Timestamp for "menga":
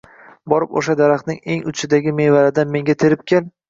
2.79-3.01